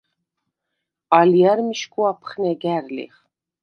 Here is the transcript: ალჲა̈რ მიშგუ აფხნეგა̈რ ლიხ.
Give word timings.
ალჲა̈რ 1.17 1.59
მიშგუ 1.67 2.01
აფხნეგა̈რ 2.11 2.85
ლიხ. 2.95 3.15